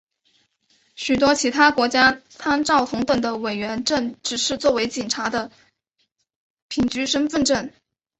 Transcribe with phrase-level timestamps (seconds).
[0.95, 5.51] 许多其他国家参照同等的委任证只是作为警察的
[6.69, 7.71] 凭据身份证。